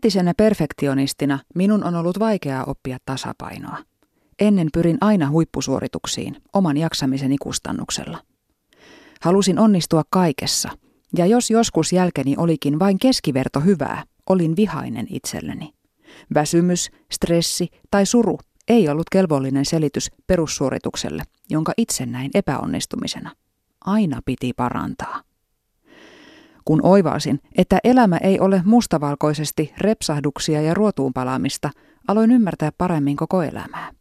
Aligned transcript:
Entisenä 0.00 0.34
perfektionistina 0.36 1.38
minun 1.54 1.84
on 1.84 1.94
ollut 1.94 2.18
vaikeaa 2.18 2.64
oppia 2.64 2.98
tasapainoa. 3.04 3.78
Ennen 4.38 4.68
pyrin 4.72 4.98
aina 5.00 5.30
huippusuorituksiin 5.30 6.36
oman 6.52 6.76
jaksamiseni 6.76 7.36
kustannuksella. 7.38 8.18
Halusin 9.20 9.58
onnistua 9.58 10.02
kaikessa, 10.10 10.70
ja 11.16 11.26
jos 11.26 11.50
joskus 11.50 11.92
jälkeni 11.92 12.34
olikin 12.38 12.78
vain 12.78 12.98
keskiverto 12.98 13.60
hyvää, 13.60 14.04
olin 14.28 14.56
vihainen 14.56 15.06
itselleni. 15.10 15.72
Väsymys, 16.34 16.90
stressi 17.12 17.68
tai 17.90 18.06
suru 18.06 18.38
ei 18.68 18.88
ollut 18.88 19.10
kelvollinen 19.12 19.64
selitys 19.64 20.10
perussuoritukselle, 20.26 21.22
jonka 21.50 21.72
itse 21.76 22.06
näin 22.06 22.30
epäonnistumisena. 22.34 23.30
Aina 23.84 24.20
piti 24.24 24.52
parantaa. 24.52 25.22
Kun 26.64 26.80
oivasin, 26.82 27.40
että 27.56 27.78
elämä 27.84 28.16
ei 28.16 28.40
ole 28.40 28.62
mustavalkoisesti 28.64 29.74
repsahduksia 29.78 30.62
ja 30.62 30.74
ruotuun 30.74 31.12
palaamista, 31.12 31.70
aloin 32.08 32.30
ymmärtää 32.30 32.72
paremmin 32.78 33.16
koko 33.16 33.42
elämää. 33.42 33.92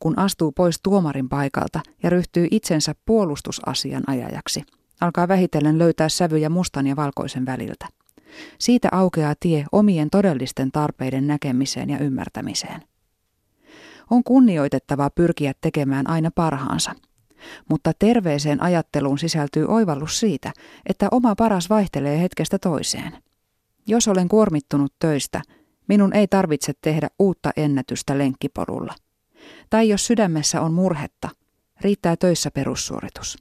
Kun 0.00 0.18
astuu 0.18 0.52
pois 0.52 0.80
tuomarin 0.82 1.28
paikalta 1.28 1.80
ja 2.02 2.10
ryhtyy 2.10 2.48
itsensä 2.50 2.94
puolustusasian 3.04 4.02
ajajaksi, 4.06 4.62
alkaa 5.00 5.28
vähitellen 5.28 5.78
löytää 5.78 6.08
sävyjä 6.08 6.48
mustan 6.48 6.86
ja 6.86 6.96
valkoisen 6.96 7.46
väliltä. 7.46 7.86
Siitä 8.58 8.88
aukeaa 8.92 9.34
tie 9.40 9.64
omien 9.72 10.10
todellisten 10.10 10.72
tarpeiden 10.72 11.26
näkemiseen 11.26 11.90
ja 11.90 11.98
ymmärtämiseen. 11.98 12.82
On 14.10 14.24
kunnioitettavaa 14.24 15.10
pyrkiä 15.10 15.52
tekemään 15.60 16.10
aina 16.10 16.30
parhaansa– 16.34 16.92
mutta 17.68 17.92
terveeseen 17.98 18.62
ajatteluun 18.62 19.18
sisältyy 19.18 19.66
oivallus 19.68 20.20
siitä, 20.20 20.52
että 20.86 21.08
oma 21.10 21.34
paras 21.34 21.70
vaihtelee 21.70 22.20
hetkestä 22.20 22.58
toiseen. 22.58 23.12
Jos 23.86 24.08
olen 24.08 24.28
kuormittunut 24.28 24.92
töistä, 24.98 25.42
minun 25.88 26.12
ei 26.12 26.28
tarvitse 26.28 26.72
tehdä 26.80 27.08
uutta 27.18 27.50
ennätystä 27.56 28.18
lenkkipolulla. 28.18 28.94
Tai 29.70 29.88
jos 29.88 30.06
sydämessä 30.06 30.60
on 30.60 30.72
murhetta, 30.72 31.28
riittää 31.80 32.16
töissä 32.16 32.50
perussuoritus. 32.50 33.38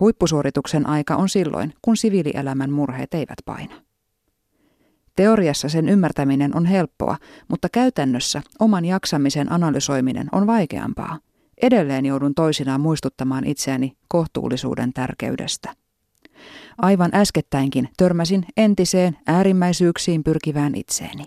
Huippusuorituksen 0.00 0.86
aika 0.86 1.16
on 1.16 1.28
silloin, 1.28 1.74
kun 1.82 1.96
siviilielämän 1.96 2.72
murheet 2.72 3.14
eivät 3.14 3.38
paina. 3.44 3.74
Teoriassa 5.16 5.68
sen 5.68 5.88
ymmärtäminen 5.88 6.56
on 6.56 6.66
helppoa, 6.66 7.16
mutta 7.48 7.68
käytännössä 7.68 8.42
oman 8.58 8.84
jaksamisen 8.84 9.52
analysoiminen 9.52 10.28
on 10.32 10.46
vaikeampaa– 10.46 11.18
Edelleen 11.62 12.06
joudun 12.06 12.34
toisinaan 12.34 12.80
muistuttamaan 12.80 13.46
itseäni 13.46 13.96
kohtuullisuuden 14.08 14.92
tärkeydestä. 14.92 15.74
Aivan 16.78 17.10
äskettäinkin 17.14 17.88
törmäsin 17.96 18.44
entiseen 18.56 19.16
äärimmäisyyksiin 19.26 20.24
pyrkivään 20.24 20.74
itseeni. 20.74 21.24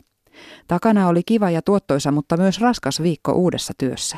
Takana 0.68 1.08
oli 1.08 1.22
kiva 1.26 1.50
ja 1.50 1.62
tuottoisa, 1.62 2.12
mutta 2.12 2.38
myös 2.38 2.62
raskas 2.62 3.02
viikko 3.02 3.32
uudessa 3.32 3.74
työssä. 3.78 4.18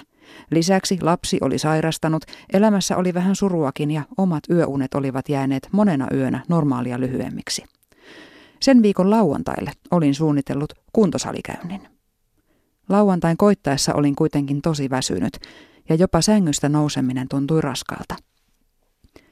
Lisäksi 0.51 0.97
lapsi 1.01 1.37
oli 1.41 1.57
sairastanut, 1.57 2.25
elämässä 2.53 2.97
oli 2.97 3.13
vähän 3.13 3.35
suruakin 3.35 3.91
ja 3.91 4.03
omat 4.17 4.43
yöunet 4.49 4.93
olivat 4.93 5.29
jääneet 5.29 5.69
monena 5.71 6.07
yönä 6.13 6.43
normaalia 6.49 6.99
lyhyemmiksi. 6.99 7.63
Sen 8.59 8.81
viikon 8.81 9.09
lauantaille 9.09 9.71
olin 9.91 10.15
suunnitellut 10.15 10.73
kuntosalikäynnin. 10.93 11.87
Lauantain 12.89 13.37
koittaessa 13.37 13.93
olin 13.93 14.15
kuitenkin 14.15 14.61
tosi 14.61 14.89
väsynyt 14.89 15.33
ja 15.89 15.95
jopa 15.95 16.21
sängystä 16.21 16.69
nouseminen 16.69 17.27
tuntui 17.29 17.61
raskalta. 17.61 18.15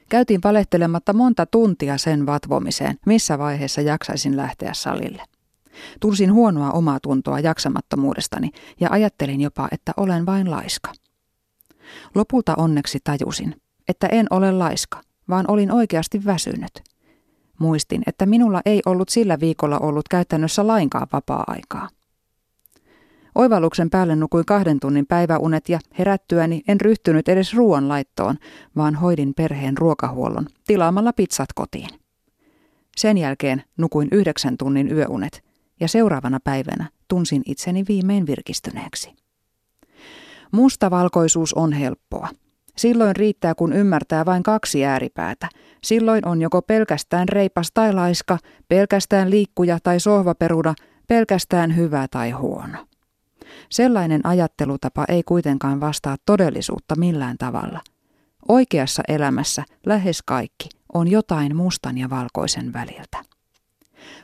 Käytiin 0.08 0.40
valehtelematta 0.44 1.12
monta 1.12 1.46
tuntia 1.46 1.98
sen 1.98 2.26
vatvomiseen, 2.26 2.98
missä 3.06 3.38
vaiheessa 3.38 3.80
jaksaisin 3.80 4.36
lähteä 4.36 4.74
salille. 4.74 5.22
Tunsin 6.00 6.32
huonoa 6.32 6.70
omaa 6.70 7.00
tuntoa 7.00 7.40
jaksamattomuudestani 7.40 8.50
ja 8.80 8.88
ajattelin 8.90 9.40
jopa, 9.40 9.68
että 9.72 9.92
olen 9.96 10.26
vain 10.26 10.50
laiska. 10.50 10.92
Lopulta 12.14 12.54
onneksi 12.56 12.98
tajusin, 13.04 13.56
että 13.88 14.06
en 14.06 14.26
ole 14.30 14.52
laiska, 14.52 15.00
vaan 15.28 15.44
olin 15.48 15.72
oikeasti 15.72 16.24
väsynyt. 16.24 16.82
Muistin, 17.58 18.02
että 18.06 18.26
minulla 18.26 18.60
ei 18.66 18.82
ollut 18.86 19.08
sillä 19.08 19.40
viikolla 19.40 19.78
ollut 19.78 20.08
käytännössä 20.08 20.66
lainkaan 20.66 21.06
vapaa-aikaa. 21.12 21.88
Oivalluksen 23.34 23.90
päälle 23.90 24.16
nukuin 24.16 24.44
kahden 24.44 24.80
tunnin 24.80 25.06
päiväunet 25.06 25.68
ja 25.68 25.78
herättyäni 25.98 26.62
en 26.68 26.80
ryhtynyt 26.80 27.28
edes 27.28 27.54
ruoan 27.54 27.88
laittoon, 27.88 28.36
vaan 28.76 28.94
hoidin 28.94 29.34
perheen 29.34 29.78
ruokahuollon 29.78 30.46
tilaamalla 30.66 31.12
pizzat 31.12 31.48
kotiin. 31.54 31.88
Sen 32.96 33.18
jälkeen 33.18 33.62
nukuin 33.76 34.08
yhdeksän 34.12 34.56
tunnin 34.56 34.92
yöunet 34.92 35.44
ja 35.80 35.88
seuraavana 35.88 36.38
päivänä 36.44 36.90
tunsin 37.08 37.42
itseni 37.46 37.84
viimein 37.88 38.26
virkistyneeksi. 38.26 39.12
Mustavalkoisuus 40.52 41.54
on 41.54 41.72
helppoa. 41.72 42.28
Silloin 42.76 43.16
riittää, 43.16 43.54
kun 43.54 43.72
ymmärtää 43.72 44.24
vain 44.24 44.42
kaksi 44.42 44.84
ääripäätä. 44.84 45.48
Silloin 45.84 46.28
on 46.28 46.42
joko 46.42 46.62
pelkästään 46.62 47.28
reipas 47.28 47.70
tai 47.74 47.92
laiska, 47.92 48.38
pelkästään 48.68 49.30
liikkuja 49.30 49.78
tai 49.82 50.00
sohvaperuda, 50.00 50.74
pelkästään 51.08 51.76
hyvä 51.76 52.06
tai 52.10 52.30
huono. 52.30 52.78
Sellainen 53.70 54.26
ajattelutapa 54.26 55.04
ei 55.08 55.22
kuitenkaan 55.22 55.80
vastaa 55.80 56.16
todellisuutta 56.26 56.96
millään 56.96 57.38
tavalla. 57.38 57.80
Oikeassa 58.48 59.02
elämässä 59.08 59.64
lähes 59.86 60.22
kaikki 60.22 60.68
on 60.94 61.08
jotain 61.08 61.56
mustan 61.56 61.98
ja 61.98 62.10
valkoisen 62.10 62.72
väliltä. 62.72 63.24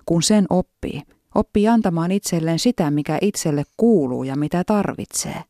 Kun 0.07 0.23
sen 0.23 0.47
oppii, 0.51 1.03
oppii 1.35 1.69
antamaan 1.69 2.13
itselleen 2.13 2.59
sitä, 2.59 2.91
mikä 2.91 3.19
itselle 3.21 3.65
kuuluu 3.77 4.25
ja 4.25 4.37
mitä 4.37 4.65
tarvitsee. 4.65 5.43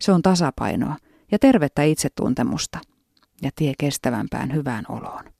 Se 0.00 0.12
on 0.12 0.22
tasapainoa 0.22 0.96
ja 1.32 1.38
tervettä 1.38 1.82
itsetuntemusta 1.82 2.78
ja 3.42 3.50
tie 3.56 3.72
kestävämpään 3.78 4.54
hyvään 4.54 4.84
oloon. 4.88 5.31